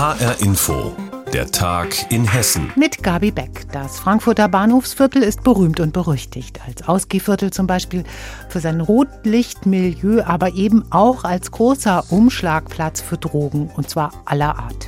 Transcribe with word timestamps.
HR 0.00 0.40
Info. 0.40 0.96
Der 1.30 1.50
Tag 1.50 2.10
in 2.10 2.24
Hessen. 2.24 2.72
Mit 2.74 3.02
Gabi 3.02 3.30
Beck. 3.30 3.66
Das 3.70 4.00
Frankfurter 4.00 4.48
Bahnhofsviertel 4.48 5.22
ist 5.22 5.44
berühmt 5.44 5.78
und 5.78 5.92
berüchtigt. 5.92 6.58
Als 6.66 6.88
Ausgehviertel 6.88 7.50
zum 7.50 7.66
Beispiel 7.66 8.04
für 8.48 8.60
sein 8.60 8.80
Rotlichtmilieu, 8.80 10.22
aber 10.24 10.54
eben 10.54 10.90
auch 10.90 11.24
als 11.24 11.50
großer 11.50 12.04
Umschlagplatz 12.08 13.02
für 13.02 13.18
Drogen, 13.18 13.70
und 13.76 13.90
zwar 13.90 14.14
aller 14.24 14.58
Art. 14.58 14.86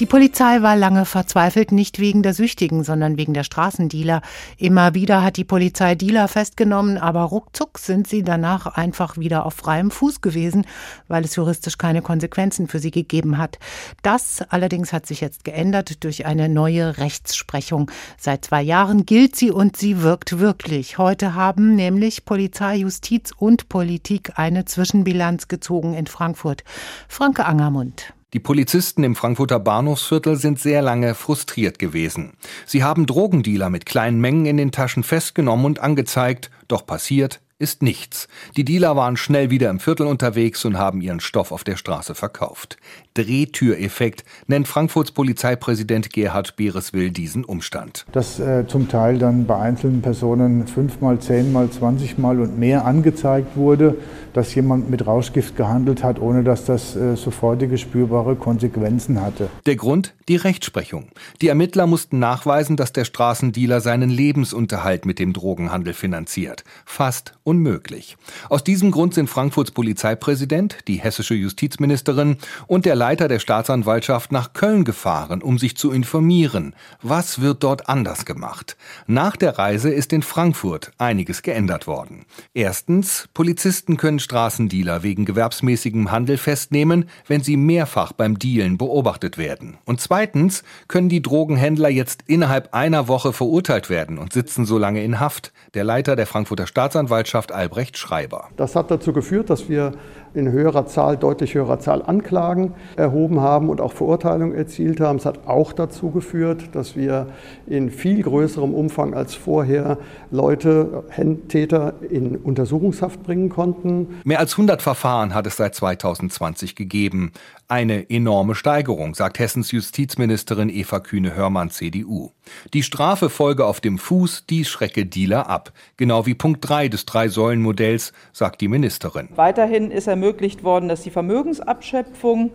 Die 0.00 0.06
Polizei 0.06 0.62
war 0.62 0.76
lange 0.76 1.04
verzweifelt, 1.04 1.72
nicht 1.72 1.98
wegen 1.98 2.22
der 2.22 2.32
Süchtigen, 2.32 2.84
sondern 2.84 3.16
wegen 3.16 3.34
der 3.34 3.42
Straßendealer. 3.42 4.22
Immer 4.56 4.94
wieder 4.94 5.24
hat 5.24 5.36
die 5.36 5.44
Polizei 5.44 5.96
Dealer 5.96 6.28
festgenommen, 6.28 6.98
aber 6.98 7.22
ruckzuck 7.22 7.80
sind 7.80 8.06
sie 8.06 8.22
danach 8.22 8.66
einfach 8.66 9.16
wieder 9.16 9.44
auf 9.44 9.54
freiem 9.54 9.90
Fuß 9.90 10.20
gewesen, 10.20 10.66
weil 11.08 11.24
es 11.24 11.34
juristisch 11.34 11.78
keine 11.78 12.00
Konsequenzen 12.00 12.68
für 12.68 12.78
sie 12.78 12.92
gegeben 12.92 13.38
hat. 13.38 13.58
Das 14.02 14.40
allerdings 14.48 14.92
hat 14.92 15.04
sich 15.04 15.20
jetzt 15.20 15.44
geändert 15.44 16.04
durch 16.04 16.26
eine 16.26 16.48
neue 16.48 16.98
Rechtsprechung. 16.98 17.90
Seit 18.16 18.44
zwei 18.44 18.62
Jahren 18.62 19.04
gilt 19.04 19.34
sie 19.34 19.50
und 19.50 19.76
sie 19.76 20.00
wirkt 20.00 20.38
wirklich. 20.38 20.98
Heute 20.98 21.34
haben 21.34 21.74
nämlich 21.74 22.24
Polizei, 22.24 22.76
Justiz 22.76 23.32
und 23.36 23.68
Politik 23.68 24.34
eine 24.36 24.64
Zwischenbilanz 24.64 25.48
gezogen 25.48 25.94
in 25.94 26.06
Frankfurt. 26.06 26.62
Franke 27.08 27.46
Angermund. 27.46 28.14
Die 28.34 28.40
Polizisten 28.40 29.04
im 29.04 29.16
Frankfurter 29.16 29.58
Bahnhofsviertel 29.58 30.36
sind 30.36 30.60
sehr 30.60 30.82
lange 30.82 31.14
frustriert 31.14 31.78
gewesen. 31.78 32.34
Sie 32.66 32.84
haben 32.84 33.06
Drogendealer 33.06 33.70
mit 33.70 33.86
kleinen 33.86 34.20
Mengen 34.20 34.44
in 34.44 34.58
den 34.58 34.70
Taschen 34.70 35.02
festgenommen 35.02 35.64
und 35.64 35.78
angezeigt, 35.78 36.50
doch 36.68 36.84
passiert 36.84 37.40
ist 37.58 37.82
nichts. 37.82 38.28
Die 38.56 38.64
Dealer 38.64 38.94
waren 38.94 39.16
schnell 39.16 39.50
wieder 39.50 39.68
im 39.70 39.80
Viertel 39.80 40.06
unterwegs 40.06 40.64
und 40.64 40.78
haben 40.78 41.00
ihren 41.00 41.20
Stoff 41.20 41.50
auf 41.50 41.64
der 41.64 41.76
Straße 41.76 42.14
verkauft. 42.14 42.76
Drehtüreffekt 43.14 44.24
nennt 44.46 44.68
Frankfurts 44.68 45.10
Polizeipräsident 45.10 46.12
Gerhard 46.12 46.54
Bereswill 46.56 47.10
diesen 47.10 47.44
Umstand. 47.44 48.06
Dass 48.12 48.38
äh, 48.38 48.64
zum 48.68 48.88
Teil 48.88 49.18
dann 49.18 49.46
bei 49.46 49.58
einzelnen 49.58 50.02
Personen 50.02 50.68
fünfmal, 50.68 51.18
zehnmal, 51.18 51.68
zwanzigmal 51.70 52.40
und 52.40 52.58
mehr 52.58 52.84
angezeigt 52.84 53.56
wurde, 53.56 53.96
dass 54.34 54.54
jemand 54.54 54.88
mit 54.88 55.04
Rauschgift 55.06 55.56
gehandelt 55.56 56.04
hat, 56.04 56.20
ohne 56.20 56.44
dass 56.44 56.64
das 56.64 56.94
äh, 56.94 57.16
sofortige 57.16 57.76
spürbare 57.76 58.36
Konsequenzen 58.36 59.20
hatte. 59.20 59.48
Der 59.66 59.74
Grund? 59.74 60.14
Die 60.28 60.36
Rechtsprechung. 60.36 61.08
Die 61.40 61.48
Ermittler 61.48 61.88
mussten 61.88 62.20
nachweisen, 62.20 62.76
dass 62.76 62.92
der 62.92 63.04
Straßendealer 63.04 63.80
seinen 63.80 64.10
Lebensunterhalt 64.10 65.06
mit 65.06 65.18
dem 65.18 65.32
Drogenhandel 65.32 65.94
finanziert. 65.94 66.62
Fast 66.84 67.34
unmöglich. 67.48 68.18
Aus 68.50 68.62
diesem 68.62 68.90
Grund 68.90 69.14
sind 69.14 69.30
Frankfurts 69.30 69.70
Polizeipräsident, 69.70 70.76
die 70.86 70.96
hessische 70.96 71.34
Justizministerin 71.34 72.36
und 72.66 72.84
der 72.84 72.94
Leiter 72.94 73.26
der 73.26 73.38
Staatsanwaltschaft 73.38 74.32
nach 74.32 74.52
Köln 74.52 74.84
gefahren, 74.84 75.40
um 75.42 75.58
sich 75.58 75.74
zu 75.74 75.90
informieren. 75.90 76.74
Was 77.00 77.40
wird 77.40 77.62
dort 77.62 77.88
anders 77.88 78.26
gemacht? 78.26 78.76
Nach 79.06 79.34
der 79.34 79.58
Reise 79.58 79.88
ist 79.88 80.12
in 80.12 80.20
Frankfurt 80.20 80.92
einiges 80.98 81.40
geändert 81.40 81.86
worden. 81.86 82.26
Erstens, 82.52 83.30
Polizisten 83.32 83.96
können 83.96 84.18
Straßendealer 84.18 85.02
wegen 85.02 85.24
gewerbsmäßigem 85.24 86.10
Handel 86.10 86.36
festnehmen, 86.36 87.08
wenn 87.26 87.42
sie 87.42 87.56
mehrfach 87.56 88.12
beim 88.12 88.38
Dealen 88.38 88.76
beobachtet 88.76 89.38
werden. 89.38 89.78
Und 89.86 90.02
zweitens 90.02 90.64
können 90.86 91.08
die 91.08 91.22
Drogenhändler 91.22 91.88
jetzt 91.88 92.24
innerhalb 92.26 92.74
einer 92.74 93.08
Woche 93.08 93.32
verurteilt 93.32 93.88
werden 93.88 94.18
und 94.18 94.34
sitzen 94.34 94.66
so 94.66 94.76
lange 94.76 95.02
in 95.02 95.18
Haft. 95.18 95.54
Der 95.72 95.84
Leiter 95.84 96.14
der 96.14 96.26
Frankfurter 96.26 96.66
Staatsanwaltschaft 96.66 97.37
Albrecht 97.46 97.96
Schreiber. 97.96 98.48
Das 98.56 98.74
hat 98.74 98.90
dazu 98.90 99.12
geführt, 99.12 99.50
dass 99.50 99.68
wir 99.68 99.92
in 100.34 100.50
höherer 100.50 100.86
Zahl, 100.86 101.16
deutlich 101.16 101.54
höherer 101.54 101.80
Zahl 101.80 102.02
Anklagen 102.02 102.74
erhoben 102.96 103.40
haben 103.40 103.70
und 103.70 103.80
auch 103.80 103.92
Verurteilungen 103.92 104.54
erzielt 104.54 105.00
haben. 105.00 105.16
Es 105.16 105.26
hat 105.26 105.46
auch 105.46 105.72
dazu 105.72 106.10
geführt, 106.10 106.70
dass 106.72 106.96
wir 106.96 107.28
in 107.66 107.90
viel 107.90 108.22
größerem 108.22 108.74
Umfang 108.74 109.14
als 109.14 109.34
vorher 109.34 109.98
Leute, 110.30 111.04
Täter 111.48 111.94
in 112.08 112.36
Untersuchungshaft 112.36 113.22
bringen 113.22 113.48
konnten. 113.48 114.20
Mehr 114.24 114.38
als 114.38 114.52
100 114.52 114.82
Verfahren 114.82 115.34
hat 115.34 115.46
es 115.46 115.56
seit 115.56 115.74
2020 115.74 116.74
gegeben. 116.76 117.32
Eine 117.70 118.08
enorme 118.08 118.54
Steigerung, 118.54 119.14
sagt 119.14 119.38
Hessens 119.38 119.72
Justizministerin 119.72 120.70
Eva 120.70 121.00
Kühne-Hörmann, 121.00 121.68
CDU. 121.68 122.30
Die 122.72 122.82
Strafe 122.82 123.28
folge 123.28 123.66
auf 123.66 123.82
dem 123.82 123.98
Fuß, 123.98 124.46
die 124.48 124.64
schrecke 124.64 125.04
Dealer 125.04 125.50
ab. 125.50 125.74
Genau 125.98 126.24
wie 126.24 126.32
Punkt 126.32 126.66
3 126.66 126.88
des 126.88 127.04
Drei-Säulen-Modells, 127.04 128.14
sagt 128.32 128.62
die 128.62 128.68
Ministerin. 128.68 129.28
Weiterhin 129.34 129.90
ist 129.90 130.06
ermöglicht 130.06 130.64
worden, 130.64 130.88
dass 130.88 131.02
die 131.02 131.10
Vermögensabschöpfung 131.10 132.52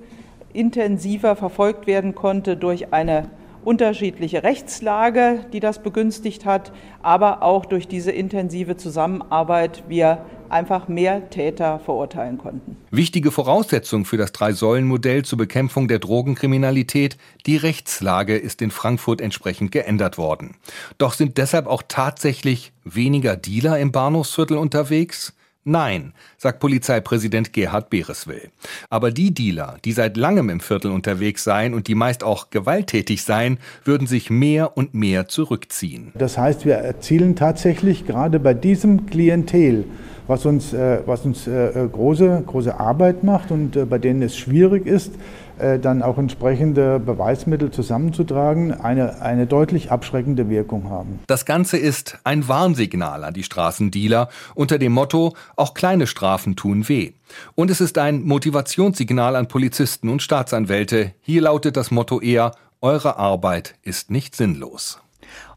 intensiver 0.51 1.35
verfolgt 1.35 1.85
werden 1.85 2.15
konnte 2.15 2.57
durch 2.57 2.91
eine 2.91 3.29
unterschiedliche 3.63 4.41
Rechtslage, 4.41 5.45
die 5.53 5.59
das 5.59 5.83
begünstigt 5.83 6.43
hat, 6.45 6.71
aber 7.03 7.43
auch 7.43 7.65
durch 7.65 7.87
diese 7.87 8.11
intensive 8.11 8.77
Zusammenarbeit 8.77 9.83
wir 9.87 10.25
einfach 10.53 10.87
mehr 10.87 11.29
Täter 11.29 11.79
verurteilen 11.79 12.37
konnten. 12.37 12.77
Wichtige 12.91 13.31
Voraussetzung 13.31 14.05
für 14.05 14.17
das 14.17 14.31
Drei-Säulen-Modell 14.31 15.25
zur 15.25 15.37
Bekämpfung 15.37 15.87
der 15.87 15.99
Drogenkriminalität, 15.99 17.17
die 17.45 17.57
Rechtslage 17.57 18.37
ist 18.37 18.61
in 18.61 18.71
Frankfurt 18.71 19.19
entsprechend 19.19 19.71
geändert 19.71 20.17
worden. 20.17 20.55
Doch 20.97 21.13
sind 21.13 21.37
deshalb 21.37 21.67
auch 21.67 21.83
tatsächlich 21.87 22.71
weniger 22.83 23.35
Dealer 23.35 23.79
im 23.79 23.91
Bahnhofsviertel 23.91 24.57
unterwegs? 24.57 25.33
Nein, 25.65 26.11
sagt 26.37 26.59
Polizeipräsident 26.59 27.53
Gerhard 27.53 27.89
Bereswill. 27.89 28.49
Aber 28.89 29.11
die 29.11 29.33
Dealer, 29.33 29.77
die 29.85 29.93
seit 29.93 30.17
langem 30.17 30.49
im 30.49 30.59
Viertel 30.59 30.91
unterwegs 30.91 31.45
seien 31.45 31.73
und 31.73 31.87
die 31.87 31.95
meist 31.95 32.23
auch 32.23 32.49
gewalttätig 32.49 33.23
seien, 33.23 33.59
würden 33.85 34.05
sich 34.05 34.29
mehr 34.29 34.75
und 34.75 34.93
mehr 34.93 35.29
zurückziehen. 35.29 36.11
Das 36.15 36.37
heißt, 36.37 36.65
wir 36.65 36.75
erzielen 36.75 37.37
tatsächlich 37.37 38.05
gerade 38.05 38.41
bei 38.41 38.53
diesem 38.53 39.05
Klientel, 39.05 39.85
was 40.27 40.45
uns, 40.45 40.73
äh, 40.73 40.99
was 41.05 41.25
uns 41.25 41.47
äh, 41.47 41.87
große, 41.91 42.43
große 42.45 42.79
Arbeit 42.79 43.23
macht 43.23 43.51
und 43.51 43.75
äh, 43.75 43.85
bei 43.85 43.97
denen 43.97 44.21
es 44.21 44.37
schwierig 44.37 44.85
ist, 44.85 45.11
äh, 45.59 45.77
dann 45.77 46.01
auch 46.01 46.17
entsprechende 46.17 46.99
Beweismittel 46.99 47.69
zusammenzutragen, 47.69 48.73
eine, 48.73 49.21
eine 49.21 49.45
deutlich 49.45 49.91
abschreckende 49.91 50.49
Wirkung 50.49 50.89
haben. 50.89 51.19
Das 51.27 51.45
Ganze 51.45 51.77
ist 51.77 52.17
ein 52.23 52.47
Warnsignal 52.47 53.23
an 53.23 53.33
die 53.33 53.43
Straßendealer 53.43 54.29
unter 54.55 54.79
dem 54.79 54.93
Motto, 54.93 55.35
auch 55.55 55.73
kleine 55.73 56.07
Strafen 56.07 56.55
tun 56.55 56.89
weh. 56.89 57.11
Und 57.53 57.69
es 57.69 57.81
ist 57.81 57.97
ein 57.97 58.23
Motivationssignal 58.23 59.35
an 59.35 59.47
Polizisten 59.47 60.09
und 60.09 60.21
Staatsanwälte. 60.21 61.11
Hier 61.21 61.41
lautet 61.43 61.77
das 61.77 61.91
Motto 61.91 62.19
eher, 62.19 62.51
eure 62.81 63.17
Arbeit 63.17 63.75
ist 63.83 64.09
nicht 64.09 64.35
sinnlos. 64.35 65.02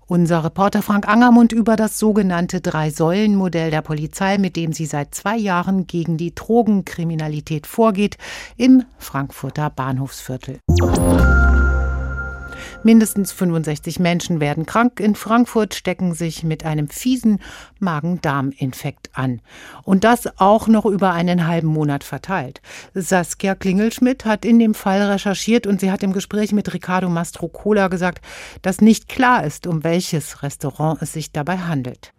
Unser 0.08 0.44
Reporter 0.44 0.82
Frank 0.82 1.08
Angermund 1.08 1.50
über 1.50 1.74
das 1.74 1.98
sogenannte 1.98 2.60
Drei-Säulen-Modell 2.60 3.72
der 3.72 3.82
Polizei, 3.82 4.38
mit 4.38 4.54
dem 4.54 4.72
sie 4.72 4.86
seit 4.86 5.16
zwei 5.16 5.36
Jahren 5.36 5.88
gegen 5.88 6.16
die 6.16 6.32
Drogenkriminalität 6.32 7.66
vorgeht, 7.66 8.16
im 8.56 8.84
Frankfurter 8.98 9.68
Bahnhofsviertel. 9.68 10.60
Mindestens 12.86 13.32
65 13.32 13.98
Menschen 13.98 14.38
werden 14.38 14.64
krank 14.64 15.00
in 15.00 15.16
Frankfurt, 15.16 15.74
stecken 15.74 16.14
sich 16.14 16.44
mit 16.44 16.64
einem 16.64 16.88
fiesen 16.88 17.41
Magen-Darm-Infekt 17.80 19.10
an. 19.12 19.41
Und 19.82 20.04
das 20.04 20.38
auch 20.38 20.69
noch 20.69 20.86
über 20.86 21.10
einen 21.10 21.48
halben 21.48 21.66
Monat 21.66 22.04
verteilt. 22.04 22.60
Saskia 22.94 23.56
Klingelschmidt 23.56 24.24
hat 24.24 24.44
in 24.44 24.60
dem 24.60 24.72
Fall 24.72 25.02
recherchiert 25.02 25.66
und 25.66 25.80
sie 25.80 25.91
hat 25.91 26.04
im 26.04 26.12
Gespräch 26.12 26.52
mit 26.52 26.72
Ricardo 26.72 27.08
Mastrocola 27.08 27.88
gesagt, 27.88 28.24
dass 28.62 28.80
nicht 28.80 29.08
klar 29.08 29.42
ist, 29.42 29.66
um 29.66 29.82
welches 29.82 30.44
Restaurant 30.44 31.03
es 31.03 31.12
sich 31.12 31.32
dabei 31.32 31.58
handelt. 31.58 32.12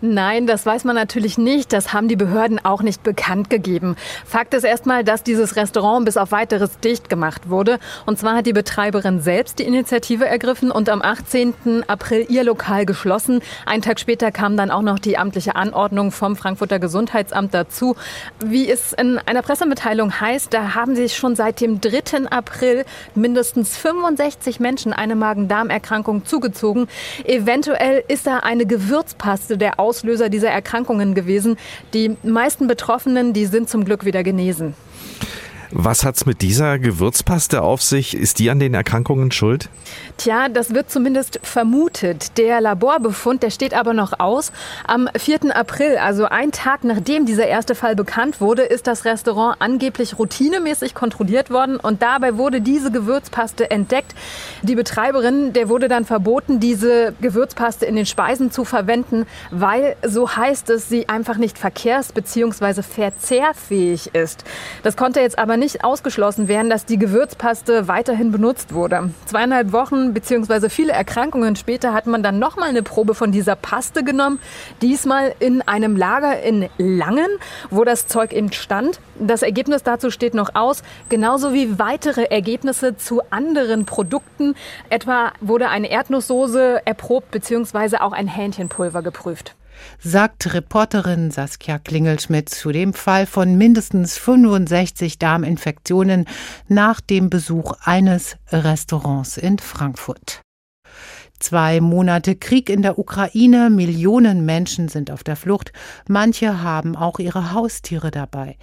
Nein, 0.00 0.48
das 0.48 0.66
weiß 0.66 0.82
man 0.82 0.96
natürlich 0.96 1.38
nicht. 1.38 1.72
Das 1.72 1.92
haben 1.92 2.08
die 2.08 2.16
Behörden 2.16 2.58
auch 2.64 2.82
nicht 2.82 3.04
bekannt 3.04 3.50
gegeben. 3.50 3.94
Fakt 4.24 4.52
ist 4.54 4.64
erstmal, 4.64 5.04
dass 5.04 5.22
dieses 5.22 5.54
Restaurant 5.54 6.04
bis 6.06 6.16
auf 6.16 6.32
weiteres 6.32 6.80
dicht 6.80 7.08
gemacht 7.08 7.48
wurde. 7.48 7.78
Und 8.04 8.18
zwar 8.18 8.34
hat 8.34 8.46
die 8.46 8.52
Betreiberin 8.52 9.20
selbst 9.20 9.60
die 9.60 9.64
Initiative 9.64 10.07
ergriffen 10.16 10.70
und 10.70 10.88
am 10.88 11.02
18. 11.02 11.84
April 11.86 12.26
ihr 12.28 12.44
Lokal 12.44 12.86
geschlossen. 12.86 13.40
Einen 13.66 13.82
Tag 13.82 14.00
später 14.00 14.32
kam 14.32 14.56
dann 14.56 14.70
auch 14.70 14.82
noch 14.82 14.98
die 14.98 15.18
amtliche 15.18 15.54
Anordnung 15.54 16.10
vom 16.10 16.36
Frankfurter 16.36 16.78
Gesundheitsamt 16.78 17.52
dazu. 17.52 17.96
Wie 18.44 18.70
es 18.70 18.92
in 18.92 19.18
einer 19.18 19.42
Pressemitteilung 19.42 20.20
heißt, 20.20 20.52
da 20.52 20.74
haben 20.74 20.96
sich 20.96 21.16
schon 21.16 21.36
seit 21.36 21.60
dem 21.60 21.80
3. 21.80 22.30
April 22.30 22.84
mindestens 23.14 23.76
65 23.76 24.60
Menschen 24.60 24.92
eine 24.92 25.14
Magen-Darm-Erkrankung 25.14 26.24
zugezogen. 26.24 26.88
Eventuell 27.24 28.02
ist 28.08 28.26
da 28.26 28.38
eine 28.38 28.66
Gewürzpaste 28.66 29.58
der 29.58 29.78
Auslöser 29.78 30.28
dieser 30.28 30.50
Erkrankungen 30.50 31.14
gewesen. 31.14 31.56
Die 31.94 32.16
meisten 32.22 32.66
Betroffenen, 32.66 33.32
die 33.32 33.46
sind 33.46 33.68
zum 33.68 33.84
Glück 33.84 34.04
wieder 34.04 34.22
genesen. 34.22 34.74
Was 35.70 36.02
hat's 36.02 36.24
mit 36.24 36.40
dieser 36.40 36.78
Gewürzpaste 36.78 37.60
auf 37.60 37.82
sich? 37.82 38.16
Ist 38.16 38.38
die 38.38 38.48
an 38.48 38.58
den 38.58 38.72
Erkrankungen 38.72 39.30
schuld? 39.32 39.68
Tja, 40.16 40.48
das 40.48 40.72
wird 40.72 40.90
zumindest 40.90 41.40
vermutet. 41.42 42.38
Der 42.38 42.62
Laborbefund, 42.62 43.42
der 43.42 43.50
steht 43.50 43.74
aber 43.74 43.92
noch 43.92 44.18
aus. 44.18 44.50
Am 44.86 45.10
4. 45.14 45.54
April, 45.54 45.98
also 45.98 46.24
ein 46.24 46.52
Tag 46.52 46.84
nachdem 46.84 47.26
dieser 47.26 47.46
erste 47.46 47.74
Fall 47.74 47.96
bekannt 47.96 48.40
wurde, 48.40 48.62
ist 48.62 48.86
das 48.86 49.04
Restaurant 49.04 49.56
angeblich 49.60 50.18
routinemäßig 50.18 50.94
kontrolliert 50.94 51.50
worden 51.50 51.76
und 51.76 52.00
dabei 52.00 52.38
wurde 52.38 52.62
diese 52.62 52.90
Gewürzpaste 52.90 53.70
entdeckt. 53.70 54.14
Die 54.62 54.74
Betreiberin, 54.74 55.52
der 55.52 55.68
wurde 55.68 55.88
dann 55.88 56.06
verboten, 56.06 56.60
diese 56.60 57.12
Gewürzpaste 57.20 57.84
in 57.84 57.94
den 57.94 58.06
Speisen 58.06 58.50
zu 58.50 58.64
verwenden, 58.64 59.26
weil, 59.50 59.96
so 60.02 60.34
heißt 60.34 60.70
es, 60.70 60.88
sie 60.88 61.10
einfach 61.10 61.36
nicht 61.36 61.58
verkehrs- 61.58 62.12
bzw. 62.12 62.82
verzehrfähig 62.82 64.14
ist. 64.14 64.44
Das 64.82 64.96
konnte 64.96 65.20
jetzt 65.20 65.38
aber 65.38 65.57
nicht 65.58 65.84
ausgeschlossen 65.84 66.48
werden, 66.48 66.70
dass 66.70 66.84
die 66.84 66.98
Gewürzpaste 66.98 67.88
weiterhin 67.88 68.32
benutzt 68.32 68.72
wurde. 68.72 69.10
Zweieinhalb 69.26 69.72
Wochen 69.72 70.14
bzw. 70.14 70.68
viele 70.68 70.92
Erkrankungen 70.92 71.56
später 71.56 71.92
hat 71.92 72.06
man 72.06 72.22
dann 72.22 72.38
nochmal 72.38 72.68
eine 72.68 72.82
Probe 72.82 73.14
von 73.14 73.32
dieser 73.32 73.56
Paste 73.56 74.04
genommen. 74.04 74.38
Diesmal 74.82 75.34
in 75.38 75.62
einem 75.62 75.96
Lager 75.96 76.40
in 76.40 76.68
Langen, 76.78 77.28
wo 77.70 77.84
das 77.84 78.06
Zeug 78.06 78.32
eben 78.32 78.52
stand. 78.52 79.00
Das 79.18 79.42
Ergebnis 79.42 79.82
dazu 79.82 80.10
steht 80.10 80.34
noch 80.34 80.54
aus, 80.54 80.82
genauso 81.08 81.52
wie 81.52 81.78
weitere 81.78 82.24
Ergebnisse 82.24 82.96
zu 82.96 83.22
anderen 83.30 83.84
Produkten. 83.84 84.54
Etwa 84.90 85.32
wurde 85.40 85.68
eine 85.68 85.90
Erdnusssoße 85.90 86.82
erprobt 86.84 87.30
bzw. 87.30 87.98
auch 87.98 88.12
ein 88.12 88.28
Hähnchenpulver 88.28 89.02
geprüft 89.02 89.54
sagt 89.98 90.54
Reporterin 90.54 91.30
Saskia 91.30 91.78
Klingelschmidt 91.78 92.48
zu 92.48 92.72
dem 92.72 92.94
Fall 92.94 93.26
von 93.26 93.56
mindestens 93.56 94.18
65 94.18 95.18
Darminfektionen 95.18 96.26
nach 96.68 97.00
dem 97.00 97.30
Besuch 97.30 97.72
eines 97.82 98.36
Restaurants 98.50 99.36
in 99.36 99.58
Frankfurt. 99.58 100.42
Zwei 101.40 101.80
Monate 101.80 102.34
Krieg 102.34 102.68
in 102.68 102.82
der 102.82 102.98
Ukraine, 102.98 103.70
Millionen 103.70 104.44
Menschen 104.44 104.88
sind 104.88 105.12
auf 105.12 105.22
der 105.22 105.36
Flucht, 105.36 105.72
manche 106.08 106.62
haben 106.62 106.96
auch 106.96 107.20
ihre 107.20 107.52
Haustiere 107.52 108.10
dabei. 108.10 108.56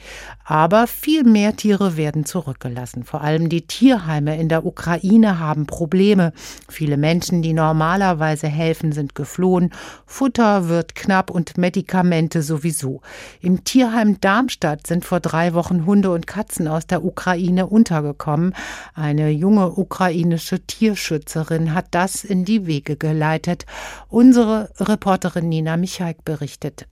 Aber 0.44 0.86
viel 0.86 1.24
mehr 1.24 1.56
Tiere 1.56 1.96
werden 1.96 2.26
zurückgelassen. 2.26 3.04
Vor 3.06 3.22
allem 3.22 3.48
die 3.48 3.66
Tierheime 3.66 4.38
in 4.38 4.50
der 4.50 4.66
Ukraine 4.66 5.40
haben 5.40 5.68
Probleme. 5.68 6.34
Viele 6.68 6.98
Menschen, 6.98 7.42
die 7.42 7.54
normalerweise 7.54 8.48
helfen, 8.48 8.92
sind 8.92 9.16
geflohen. 9.16 9.72
Futter 10.06 10.68
wird 10.68 10.96
knapp 10.96 11.32
und 11.32 11.58
Medikamente 11.58 12.42
sowieso. 12.42 13.02
Im 13.42 13.64
Tierheim 13.64 14.20
Darmstadt 14.20 14.86
sind 14.86 15.06
vor 15.06 15.22
drei 15.22 15.54
Wochen 15.54 15.86
Hunde 15.86 16.12
und 16.12 16.28
Katzen 16.28 16.68
aus 16.68 16.86
der 16.86 17.06
Ukraine 17.06 17.68
untergekommen. 17.68 18.54
Eine 18.94 19.30
junge 19.30 19.72
ukrainische 19.72 20.60
Tierschützerin 20.60 21.74
hat 21.74 21.88
das 21.92 22.26
in 22.26 22.44
die 22.44 22.65
Wege 22.68 22.96
geleitet. 22.98 23.66
Unsere 24.10 24.70
Reporterin 24.80 25.50
Nina 25.50 25.78
Michaik 25.78 26.26
berichtet. 26.26 26.88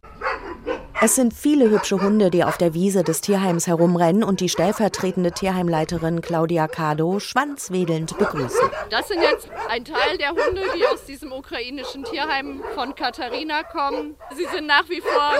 Es 1.06 1.16
sind 1.16 1.34
viele 1.34 1.70
hübsche 1.70 2.02
Hunde, 2.02 2.30
die 2.30 2.46
auf 2.46 2.58
der 2.58 2.74
Wiese 2.74 3.04
des 3.04 3.20
Tierheims 3.20 3.68
herumrennen 3.68 4.24
und 4.24 4.40
die 4.40 4.48
stellvertretende 4.48 5.34
Tierheimleiterin 5.34 6.22
Claudia 6.22 6.70
Kado 6.70 7.20
schwanzwedelnd 7.20 8.18
begrüßen. 8.18 8.70
Das 8.90 9.10
sind 9.10 9.22
jetzt 9.22 9.50
ein 9.68 9.84
Teil 9.84 10.18
der 10.18 10.30
Hunde, 10.30 10.62
die 10.74 10.88
aus 10.88 11.04
diesem 11.04 11.34
ukrainischen 11.34 12.06
Tierheim 12.06 12.64
von 12.74 12.96
Katharina 12.96 13.64
kommen. 13.64 14.16
Sie 14.38 14.46
sind 14.46 14.66
nach 14.66 14.88
wie 14.88 15.02
vor 15.02 15.34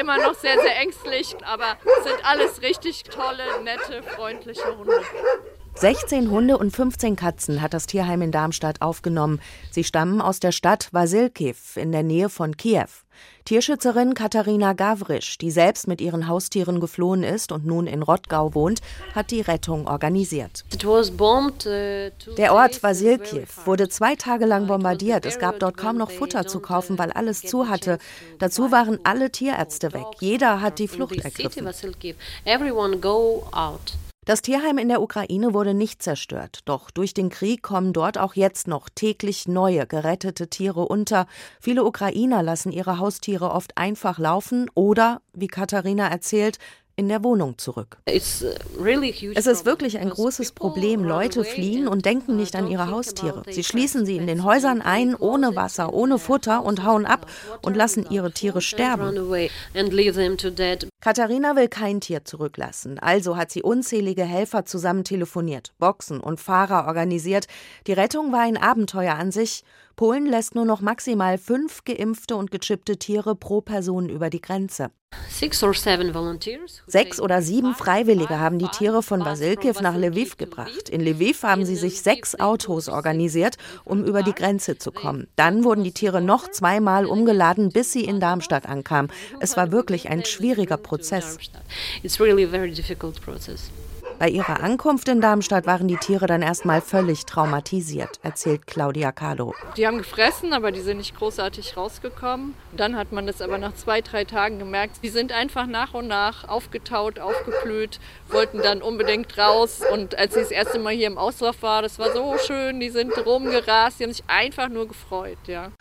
immer 0.00 0.18
noch 0.18 0.34
sehr, 0.34 0.60
sehr 0.60 0.78
ängstlich, 0.78 1.34
aber 1.44 1.78
sind 2.04 2.24
alles 2.24 2.62
richtig 2.62 3.02
tolle, 3.02 3.42
nette, 3.64 4.04
freundliche 4.04 4.76
Hunde. 4.78 5.02
16 5.74 6.30
Hunde 6.30 6.58
und 6.58 6.70
15 6.70 7.16
Katzen 7.16 7.60
hat 7.60 7.74
das 7.74 7.86
Tierheim 7.86 8.22
in 8.22 8.30
Darmstadt 8.30 8.82
aufgenommen. 8.82 9.40
Sie 9.70 9.82
stammen 9.82 10.20
aus 10.20 10.38
der 10.38 10.52
Stadt 10.52 10.88
Vasilkiv 10.92 11.76
in 11.76 11.90
der 11.90 12.02
Nähe 12.02 12.28
von 12.28 12.56
Kiew. 12.56 12.86
Tierschützerin 13.44 14.14
Katharina 14.14 14.74
Gavrisch, 14.74 15.38
die 15.38 15.50
selbst 15.50 15.88
mit 15.88 16.00
ihren 16.00 16.28
Haustieren 16.28 16.78
geflohen 16.78 17.24
ist 17.24 17.50
und 17.50 17.66
nun 17.66 17.88
in 17.88 18.02
Rottgau 18.02 18.54
wohnt, 18.54 18.80
hat 19.14 19.32
die 19.32 19.40
Rettung 19.40 19.88
organisiert. 19.88 20.64
Der 22.38 22.54
Ort 22.54 22.82
Vasilkiv 22.82 23.66
wurde 23.66 23.88
zwei 23.88 24.14
Tage 24.14 24.46
lang 24.46 24.68
bombardiert. 24.68 25.26
Es 25.26 25.40
gab 25.40 25.58
dort 25.58 25.76
kaum 25.76 25.96
noch 25.96 26.12
Futter 26.12 26.46
zu 26.46 26.60
kaufen, 26.60 26.98
weil 26.98 27.10
alles 27.10 27.42
zu 27.42 27.68
hatte. 27.68 27.98
Dazu 28.38 28.70
waren 28.70 29.00
alle 29.02 29.30
Tierärzte 29.30 29.92
weg. 29.92 30.06
Jeder 30.20 30.60
hat 30.60 30.78
die 30.78 30.86
Flucht 30.86 31.18
ergriffen. 31.18 31.66
Das 34.24 34.40
Tierheim 34.40 34.78
in 34.78 34.86
der 34.86 35.02
Ukraine 35.02 35.52
wurde 35.52 35.74
nicht 35.74 36.00
zerstört, 36.00 36.60
doch 36.66 36.92
durch 36.92 37.12
den 37.12 37.28
Krieg 37.28 37.60
kommen 37.60 37.92
dort 37.92 38.18
auch 38.18 38.34
jetzt 38.34 38.68
noch 38.68 38.88
täglich 38.88 39.48
neue 39.48 39.84
gerettete 39.84 40.46
Tiere 40.46 40.86
unter. 40.86 41.26
Viele 41.60 41.84
Ukrainer 41.84 42.40
lassen 42.40 42.70
ihre 42.70 43.00
Haustiere 43.00 43.50
oft 43.50 43.76
einfach 43.76 44.20
laufen 44.20 44.70
oder, 44.74 45.22
wie 45.32 45.48
Katharina 45.48 46.06
erzählt, 46.06 46.60
in 46.96 47.08
der 47.08 47.24
Wohnung 47.24 47.58
zurück. 47.58 47.98
Uh, 48.06 48.12
es 48.12 49.46
ist 49.46 49.64
wirklich 49.64 49.98
ein 49.98 50.10
großes 50.10 50.52
Problem. 50.52 51.04
Leute 51.04 51.44
fliehen 51.44 51.88
und 51.88 52.04
denken 52.04 52.36
nicht 52.36 52.54
an 52.54 52.68
ihre 52.68 52.90
Haustiere. 52.90 53.42
Sie 53.50 53.64
schließen 53.64 54.04
sie 54.04 54.16
in 54.16 54.26
den 54.26 54.44
Häusern 54.44 54.82
ein, 54.82 55.14
ohne 55.14 55.56
Wasser, 55.56 55.94
ohne 55.94 56.18
Futter 56.18 56.64
und 56.64 56.84
hauen 56.84 57.06
ab 57.06 57.26
und 57.62 57.76
lassen 57.76 58.06
ihre 58.10 58.32
Tiere 58.32 58.60
sterben. 58.60 59.16
Katharina 61.00 61.56
will 61.56 61.68
kein 61.68 62.00
Tier 62.00 62.24
zurücklassen, 62.24 62.98
also 62.98 63.36
hat 63.36 63.50
sie 63.50 63.62
unzählige 63.62 64.24
Helfer 64.24 64.64
zusammen 64.64 65.04
telefoniert, 65.04 65.72
Boxen 65.78 66.20
und 66.20 66.40
Fahrer 66.40 66.86
organisiert. 66.86 67.46
Die 67.86 67.92
Rettung 67.92 68.32
war 68.32 68.40
ein 68.40 68.56
Abenteuer 68.56 69.14
an 69.14 69.32
sich. 69.32 69.64
Polen 69.96 70.26
lässt 70.26 70.54
nur 70.54 70.64
noch 70.64 70.80
maximal 70.80 71.38
fünf 71.38 71.84
geimpfte 71.84 72.36
und 72.36 72.50
gechippte 72.50 72.96
Tiere 72.96 73.34
pro 73.34 73.60
Person 73.60 74.08
über 74.08 74.30
die 74.30 74.40
Grenze. 74.40 74.90
Sechs 76.86 77.20
oder 77.20 77.42
sieben 77.42 77.74
Freiwillige 77.74 78.38
haben 78.38 78.58
die 78.58 78.68
Tiere 78.68 79.02
von 79.02 79.24
Vasilkiv 79.24 79.80
nach 79.80 79.96
Lviv 79.96 80.36
gebracht. 80.36 80.88
In 80.88 81.00
Lviv 81.02 81.42
haben 81.42 81.64
sie 81.66 81.76
sich 81.76 82.00
sechs 82.02 82.38
Autos 82.38 82.88
organisiert, 82.88 83.56
um 83.84 84.04
über 84.04 84.22
die 84.22 84.32
Grenze 84.32 84.78
zu 84.78 84.90
kommen. 84.90 85.28
Dann 85.36 85.64
wurden 85.64 85.84
die 85.84 85.92
Tiere 85.92 86.22
noch 86.22 86.50
zweimal 86.50 87.06
umgeladen, 87.06 87.70
bis 87.70 87.92
sie 87.92 88.04
in 88.04 88.20
Darmstadt 88.20 88.66
ankamen. 88.66 89.10
Es 89.40 89.56
war 89.56 89.70
wirklich 89.70 90.08
ein 90.08 90.24
schwieriger 90.24 90.76
Prozess. 90.78 91.38
Bei 94.22 94.28
ihrer 94.28 94.60
Ankunft 94.60 95.08
in 95.08 95.20
Darmstadt 95.20 95.66
waren 95.66 95.88
die 95.88 95.96
Tiere 95.96 96.28
dann 96.28 96.42
erstmal 96.42 96.80
völlig 96.80 97.26
traumatisiert, 97.26 98.20
erzählt 98.22 98.68
Claudia 98.68 99.10
Carlo. 99.10 99.52
Die 99.76 99.84
haben 99.84 99.98
gefressen, 99.98 100.52
aber 100.52 100.70
die 100.70 100.80
sind 100.80 100.98
nicht 100.98 101.16
großartig 101.16 101.76
rausgekommen. 101.76 102.54
Dann 102.76 102.96
hat 102.96 103.10
man 103.10 103.26
das 103.26 103.42
aber 103.42 103.58
nach 103.58 103.74
zwei, 103.74 104.00
drei 104.00 104.24
Tagen 104.24 104.60
gemerkt. 104.60 105.00
Die 105.02 105.08
sind 105.08 105.32
einfach 105.32 105.66
nach 105.66 105.92
und 105.94 106.06
nach 106.06 106.48
aufgetaut, 106.48 107.18
aufgeblüht, 107.18 107.98
wollten 108.28 108.58
dann 108.58 108.80
unbedingt 108.80 109.36
raus. 109.36 109.80
Und 109.92 110.16
als 110.16 110.36
ich 110.36 110.42
das 110.42 110.52
erste 110.52 110.78
Mal 110.78 110.92
hier 110.94 111.08
im 111.08 111.18
Auslauf 111.18 111.60
war, 111.60 111.82
das 111.82 111.98
war 111.98 112.12
so 112.12 112.36
schön, 112.46 112.78
die 112.78 112.90
sind 112.90 113.12
rumgerast, 113.26 113.98
die 113.98 114.04
haben 114.04 114.12
sich 114.12 114.22
einfach 114.28 114.68
nur 114.68 114.86
gefreut, 114.86 115.38
ja. 115.48 115.72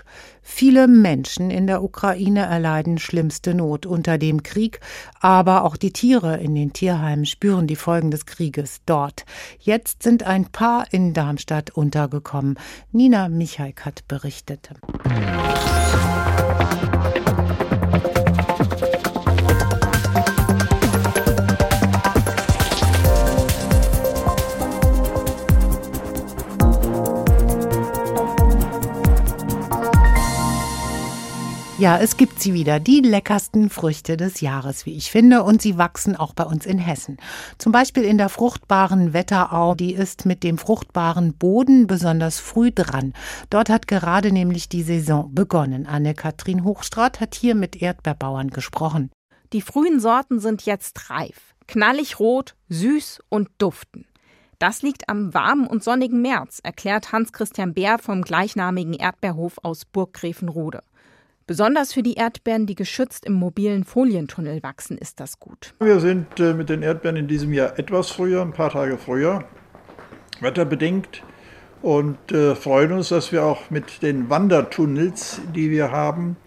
Viele 0.41 0.87
Menschen 0.87 1.51
in 1.51 1.67
der 1.67 1.83
Ukraine 1.83 2.41
erleiden 2.41 2.97
schlimmste 2.97 3.53
Not 3.53 3.85
unter 3.85 4.17
dem 4.17 4.43
Krieg, 4.43 4.79
aber 5.19 5.63
auch 5.63 5.77
die 5.77 5.93
Tiere 5.93 6.37
in 6.37 6.55
den 6.55 6.73
Tierheimen 6.73 7.25
spüren 7.25 7.67
die 7.67 7.75
Folgen 7.75 8.11
des 8.11 8.25
Krieges 8.25 8.81
dort. 8.85 9.25
Jetzt 9.59 10.03
sind 10.03 10.23
ein 10.23 10.45
paar 10.45 10.85
in 10.91 11.13
Darmstadt 11.13 11.69
untergekommen. 11.71 12.57
Nina 12.91 13.29
Michaik 13.29 13.85
hat 13.85 14.07
berichtet. 14.07 14.71
Ja, 15.05 15.60
es 31.81 32.15
gibt 32.15 32.39
sie 32.39 32.53
wieder, 32.53 32.79
die 32.79 32.99
leckersten 32.99 33.71
Früchte 33.71 34.15
des 34.15 34.39
Jahres, 34.39 34.85
wie 34.85 34.95
ich 34.95 35.09
finde, 35.09 35.41
und 35.41 35.63
sie 35.63 35.79
wachsen 35.79 36.15
auch 36.15 36.35
bei 36.35 36.43
uns 36.43 36.67
in 36.67 36.77
Hessen. 36.77 37.17
Zum 37.57 37.71
Beispiel 37.71 38.03
in 38.03 38.19
der 38.19 38.29
fruchtbaren 38.29 39.13
Wetterau, 39.13 39.73
die 39.73 39.95
ist 39.95 40.27
mit 40.27 40.43
dem 40.43 40.59
fruchtbaren 40.59 41.33
Boden 41.33 41.87
besonders 41.87 42.39
früh 42.39 42.69
dran. 42.71 43.13
Dort 43.49 43.69
hat 43.69 43.87
gerade 43.87 44.31
nämlich 44.31 44.69
die 44.69 44.83
Saison 44.83 45.33
begonnen. 45.33 45.87
Anne-Kathrin 45.87 46.63
Hochstrat 46.63 47.19
hat 47.19 47.33
hier 47.33 47.55
mit 47.55 47.81
Erdbeerbauern 47.81 48.51
gesprochen. 48.51 49.09
Die 49.51 49.61
frühen 49.61 49.99
Sorten 49.99 50.39
sind 50.39 50.67
jetzt 50.67 51.09
reif, 51.09 51.55
knallig 51.65 52.19
rot, 52.19 52.53
süß 52.69 53.21
und 53.27 53.49
duften. 53.57 54.05
Das 54.59 54.83
liegt 54.83 55.09
am 55.09 55.33
warmen 55.33 55.65
und 55.65 55.83
sonnigen 55.83 56.21
März, 56.21 56.59
erklärt 56.61 57.11
Hans-Christian 57.11 57.73
Bär 57.73 57.97
vom 57.97 58.21
gleichnamigen 58.21 58.93
Erdbeerhof 58.93 59.57
aus 59.63 59.85
Burggräfenrode. 59.85 60.83
Besonders 61.51 61.91
für 61.91 62.01
die 62.01 62.13
Erdbeeren, 62.13 62.65
die 62.65 62.75
geschützt 62.75 63.25
im 63.25 63.33
mobilen 63.33 63.83
Folientunnel 63.83 64.63
wachsen, 64.63 64.97
ist 64.97 65.19
das 65.19 65.37
gut. 65.37 65.73
Wir 65.81 65.99
sind 65.99 66.39
äh, 66.39 66.53
mit 66.53 66.69
den 66.69 66.81
Erdbeeren 66.81 67.17
in 67.17 67.27
diesem 67.27 67.51
Jahr 67.51 67.77
etwas 67.77 68.09
früher, 68.09 68.41
ein 68.41 68.53
paar 68.53 68.69
Tage 68.69 68.97
früher, 68.97 69.43
wetterbedingt 70.39 71.23
und 71.81 72.31
äh, 72.31 72.55
freuen 72.55 72.93
uns, 72.93 73.09
dass 73.09 73.33
wir 73.33 73.43
auch 73.43 73.69
mit 73.69 74.01
den 74.01 74.29
Wandertunnels, 74.29 75.41
die 75.53 75.69
wir 75.71 75.91
haben, 75.91 76.37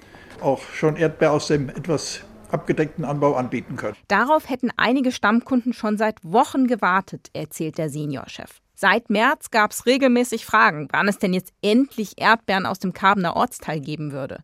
auch 0.41 0.63
schon 0.73 0.97
Erdbeer 0.97 1.33
aus 1.33 1.49
dem 1.49 1.69
etwas 1.69 2.23
abgedeckten 2.51 3.05
Anbau 3.05 3.35
anbieten 3.35 3.77
können. 3.77 3.99
Darauf 4.09 4.49
hätten 4.49 4.71
einige 4.79 5.13
Stammkunden 5.13 5.75
schon 5.75 5.99
seit 5.99 6.17
Wochen 6.25 6.67
gewartet, 6.67 7.29
erzählt 7.35 7.77
der 7.77 7.91
Seniorchef. 7.91 8.63
Seit 8.75 9.11
März 9.11 9.51
gab 9.51 9.73
es 9.73 9.85
regelmäßig 9.85 10.47
Fragen, 10.47 10.89
wann 10.93 11.09
es 11.09 11.19
denn 11.19 11.35
jetzt 11.35 11.53
endlich 11.61 12.15
Erdbeeren 12.17 12.65
aus 12.65 12.79
dem 12.79 12.95
Karbener 12.95 13.37
Ortsteil 13.37 13.81
geben 13.81 14.13
würde. 14.13 14.39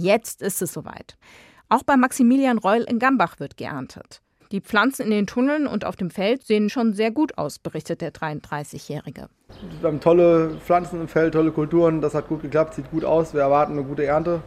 Jetzt 0.00 0.42
ist 0.42 0.62
es 0.62 0.72
soweit. 0.72 1.16
Auch 1.68 1.82
bei 1.82 1.96
Maximilian 1.96 2.58
Reul 2.58 2.82
in 2.82 3.00
Gambach 3.00 3.40
wird 3.40 3.56
geerntet. 3.56 4.22
Die 4.52 4.60
Pflanzen 4.60 5.02
in 5.06 5.10
den 5.10 5.26
Tunneln 5.26 5.66
und 5.66 5.84
auf 5.84 5.96
dem 5.96 6.10
Feld 6.10 6.44
sehen 6.44 6.70
schon 6.70 6.92
sehr 6.92 7.10
gut 7.10 7.36
aus, 7.36 7.58
berichtet 7.58 8.00
der 8.00 8.12
33-Jährige. 8.12 9.28
Wir 9.80 9.88
haben 9.88 9.98
tolle 9.98 10.56
Pflanzen 10.60 11.00
im 11.00 11.08
Feld, 11.08 11.34
tolle 11.34 11.50
Kulturen, 11.50 12.00
das 12.00 12.14
hat 12.14 12.28
gut 12.28 12.42
geklappt, 12.42 12.74
sieht 12.74 12.92
gut 12.92 13.04
aus. 13.04 13.34
Wir 13.34 13.40
erwarten 13.40 13.72
eine 13.72 13.82
gute 13.82 14.06
Ernte. 14.06 14.40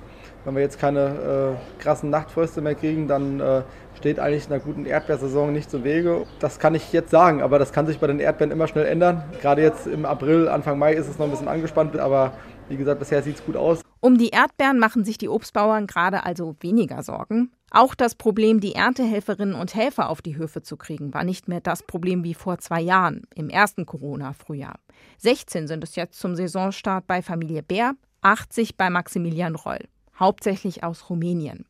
Wenn 0.44 0.56
wir 0.56 0.62
jetzt 0.62 0.80
keine 0.80 1.56
äh, 1.80 1.82
krassen 1.82 2.10
Nachtfröste 2.10 2.62
mehr 2.62 2.74
kriegen, 2.74 3.08
dann 3.08 3.40
äh, 3.40 3.62
steht 3.96 4.20
eigentlich 4.20 4.48
einer 4.48 4.60
guten 4.60 4.86
Erdbeersaison 4.86 5.54
nicht 5.54 5.70
zu 5.70 5.84
Wege. 5.84 6.26
Das 6.40 6.58
kann 6.58 6.74
ich 6.74 6.92
jetzt 6.92 7.12
sagen, 7.12 7.44
aber 7.44 7.60
das 7.60 7.72
kann 7.72 7.86
sich 7.86 8.00
bei 8.00 8.08
den 8.08 8.20
Erdbeeren 8.20 8.52
immer 8.52 8.68
schnell 8.68 8.86
ändern. 8.86 9.24
Gerade 9.42 9.62
jetzt 9.62 9.86
im 9.86 10.06
April, 10.06 10.48
Anfang 10.48 10.80
Mai 10.80 10.94
ist 10.94 11.08
es 11.08 11.20
noch 11.20 11.26
ein 11.26 11.32
bisschen 11.32 11.48
angespannt, 11.48 11.96
aber 11.98 12.34
wie 12.70 12.78
gesagt, 12.78 13.00
bisher 13.00 13.22
sieht 13.22 13.36
es 13.36 13.46
gut 13.46 13.56
aus. 13.56 13.82
Um 14.00 14.18
die 14.18 14.30
Erdbeeren 14.30 14.80
machen 14.80 15.04
sich 15.06 15.20
die 15.20 15.30
Obstbauern 15.30 15.86
gerade 15.86 16.26
also 16.26 16.56
weniger 16.62 17.04
Sorgen. 17.04 17.52
Auch 17.70 17.94
das 17.94 18.16
Problem, 18.16 18.60
die 18.60 18.74
Erntehelferinnen 18.74 19.54
und 19.54 19.76
Helfer 19.76 20.10
auf 20.10 20.24
die 20.24 20.38
Höfe 20.38 20.64
zu 20.64 20.76
kriegen, 20.76 21.14
war 21.14 21.24
nicht 21.24 21.48
mehr 21.48 21.62
das 21.62 21.84
Problem 21.84 22.24
wie 22.24 22.34
vor 22.34 22.58
zwei 22.58 22.82
Jahren, 22.82 23.28
im 23.36 23.50
ersten 23.50 23.86
Corona-Frühjahr. 23.86 24.80
16 25.20 25.68
sind 25.68 25.84
es 25.84 25.96
jetzt 25.96 26.20
zum 26.20 26.36
Saisonstart 26.36 27.06
bei 27.06 27.22
Familie 27.22 27.62
Bär, 27.62 27.94
80 28.22 28.76
bei 28.76 28.90
Maximilian 28.90 29.56
Roll 29.56 29.80
hauptsächlich 30.22 30.86
aus 30.86 31.10
Rumänien. 31.10 31.66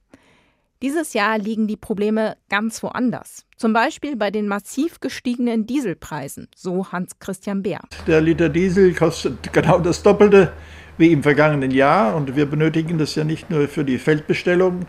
Dieses 0.84 1.14
Jahr 1.14 1.40
liegen 1.40 1.68
die 1.68 1.78
Probleme 1.78 2.38
ganz 2.50 2.82
woanders. 2.84 3.46
Zum 3.56 3.72
Beispiel 3.72 4.16
bei 4.16 4.32
den 4.32 4.48
massiv 4.48 5.00
gestiegenen 5.00 5.66
Dieselpreisen, 5.66 6.48
so 6.56 6.92
Hans-Christian 6.92 7.64
Bär. 7.64 7.82
Der 8.08 8.22
Liter 8.22 8.50
Diesel 8.50 8.94
kostet 8.94 9.54
genau 9.54 9.80
das 9.80 10.04
Doppelte 10.04 10.54
wie 10.98 11.12
im 11.12 11.24
vergangenen 11.24 11.72
Jahr 11.72 12.16
und 12.16 12.36
wir 12.36 12.46
benötigen 12.48 12.98
das 12.98 13.16
ja 13.16 13.24
nicht 13.24 13.50
nur 13.50 13.68
für 13.68 13.86
die 13.86 13.98
Feldbestellung, 13.98 14.86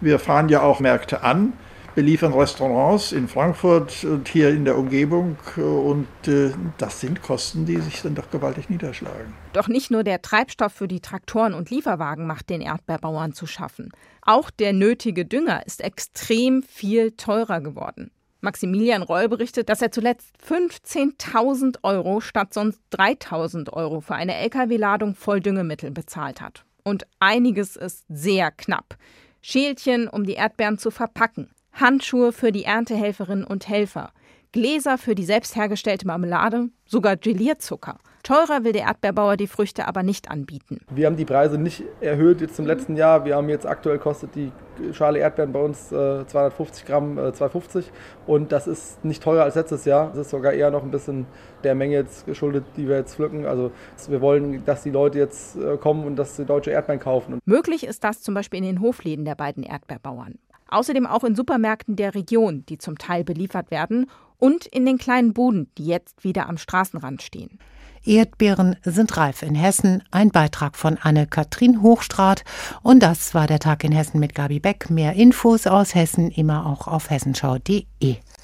wir 0.00 0.18
fahren 0.18 0.48
ja 0.48 0.62
auch 0.62 0.80
Märkte 0.80 1.22
an 1.22 1.54
beliefern 1.96 2.34
Restaurants 2.34 3.10
in 3.10 3.26
Frankfurt 3.26 4.04
und 4.04 4.28
hier 4.28 4.50
in 4.50 4.64
der 4.66 4.78
Umgebung. 4.78 5.36
Und 5.56 6.06
äh, 6.28 6.52
das 6.78 7.00
sind 7.00 7.22
Kosten, 7.22 7.64
die 7.64 7.78
sich 7.78 8.02
dann 8.02 8.14
doch 8.14 8.30
gewaltig 8.30 8.68
niederschlagen. 8.70 9.32
Doch 9.54 9.66
nicht 9.66 9.90
nur 9.90 10.04
der 10.04 10.22
Treibstoff 10.22 10.74
für 10.74 10.86
die 10.86 11.00
Traktoren 11.00 11.54
und 11.54 11.70
Lieferwagen 11.70 12.26
macht 12.26 12.50
den 12.50 12.60
Erdbeerbauern 12.60 13.32
zu 13.32 13.46
schaffen. 13.46 13.90
Auch 14.20 14.50
der 14.50 14.74
nötige 14.74 15.24
Dünger 15.24 15.66
ist 15.66 15.82
extrem 15.82 16.62
viel 16.62 17.12
teurer 17.12 17.60
geworden. 17.60 18.10
Maximilian 18.42 19.02
Reul 19.02 19.28
berichtet, 19.28 19.70
dass 19.70 19.80
er 19.80 19.90
zuletzt 19.90 20.36
15.000 20.46 21.78
Euro 21.82 22.20
statt 22.20 22.52
sonst 22.52 22.78
3.000 22.92 23.72
Euro 23.72 24.02
für 24.02 24.14
eine 24.14 24.36
Lkw-Ladung 24.36 25.14
voll 25.14 25.40
Düngemittel 25.40 25.90
bezahlt 25.90 26.42
hat. 26.42 26.64
Und 26.84 27.06
einiges 27.18 27.74
ist 27.74 28.04
sehr 28.08 28.50
knapp. 28.50 28.96
Schälchen, 29.40 30.08
um 30.08 30.24
die 30.24 30.34
Erdbeeren 30.34 30.76
zu 30.76 30.90
verpacken, 30.90 31.48
Handschuhe 31.78 32.32
für 32.32 32.52
die 32.52 32.64
Erntehelferinnen 32.64 33.44
und 33.44 33.68
Helfer, 33.68 34.10
Gläser 34.52 34.96
für 34.96 35.14
die 35.14 35.24
selbst 35.24 35.56
hergestellte 35.56 36.06
Marmelade, 36.06 36.70
sogar 36.86 37.16
Gelierzucker. 37.16 37.98
Teurer 38.22 38.64
will 38.64 38.72
der 38.72 38.84
Erdbeerbauer 38.84 39.36
die 39.36 39.46
Früchte 39.46 39.86
aber 39.86 40.02
nicht 40.02 40.30
anbieten. 40.30 40.80
Wir 40.90 41.06
haben 41.06 41.16
die 41.16 41.24
Preise 41.24 41.58
nicht 41.58 41.84
erhöht 42.00 42.40
jetzt 42.40 42.58
im 42.58 42.66
letzten 42.66 42.96
Jahr. 42.96 43.24
Wir 43.24 43.36
haben 43.36 43.48
jetzt 43.48 43.66
aktuell 43.66 43.98
kostet 43.98 44.34
die 44.34 44.50
Schale 44.92 45.18
Erdbeeren 45.18 45.52
bei 45.52 45.60
uns 45.60 45.92
äh, 45.92 46.26
250 46.26 46.86
Gramm, 46.86 47.18
äh, 47.18 47.28
2,50 47.28 47.84
und 48.26 48.50
das 48.50 48.66
ist 48.66 49.04
nicht 49.04 49.22
teurer 49.22 49.44
als 49.44 49.54
letztes 49.54 49.84
Jahr. 49.84 50.08
Das 50.08 50.22
ist 50.22 50.30
sogar 50.30 50.54
eher 50.54 50.70
noch 50.70 50.82
ein 50.82 50.90
bisschen 50.90 51.26
der 51.62 51.74
Menge 51.74 51.94
jetzt 51.94 52.26
geschuldet, 52.26 52.64
die 52.76 52.88
wir 52.88 52.96
jetzt 52.96 53.14
pflücken. 53.14 53.46
Also 53.46 53.70
wir 54.08 54.20
wollen, 54.20 54.64
dass 54.64 54.82
die 54.82 54.90
Leute 54.90 55.18
jetzt 55.18 55.56
äh, 55.56 55.76
kommen 55.76 56.04
und 56.04 56.16
dass 56.16 56.36
sie 56.36 56.46
deutsche 56.46 56.70
Erdbeeren 56.70 57.00
kaufen. 57.00 57.38
Möglich 57.44 57.86
ist 57.86 58.02
das 58.02 58.22
zum 58.22 58.34
Beispiel 58.34 58.58
in 58.58 58.64
den 58.64 58.80
Hofläden 58.80 59.24
der 59.24 59.34
beiden 59.36 59.62
Erdbeerbauern. 59.62 60.38
Außerdem 60.68 61.06
auch 61.06 61.24
in 61.24 61.34
Supermärkten 61.34 61.96
der 61.96 62.14
Region, 62.14 62.64
die 62.68 62.78
zum 62.78 62.98
Teil 62.98 63.24
beliefert 63.24 63.70
werden, 63.70 64.06
und 64.38 64.66
in 64.66 64.84
den 64.84 64.98
kleinen 64.98 65.32
Buden, 65.32 65.70
die 65.78 65.86
jetzt 65.86 66.22
wieder 66.24 66.48
am 66.48 66.58
Straßenrand 66.58 67.22
stehen. 67.22 67.58
Erdbeeren 68.04 68.76
sind 68.84 69.16
reif 69.16 69.42
in 69.42 69.54
Hessen. 69.54 70.02
Ein 70.10 70.30
Beitrag 70.30 70.76
von 70.76 70.96
Anne-Kathrin 71.00 71.82
Hochstraat. 71.82 72.44
Und 72.82 73.02
das 73.02 73.34
war 73.34 73.46
der 73.46 73.58
Tag 73.58 73.82
in 73.82 73.92
Hessen 73.92 74.20
mit 74.20 74.34
Gabi 74.34 74.60
Beck. 74.60 74.90
Mehr 74.90 75.14
Infos 75.14 75.66
aus 75.66 75.94
Hessen 75.94 76.30
immer 76.30 76.66
auch 76.66 76.86
auf 76.86 77.10
hessenschau.de. 77.10 78.16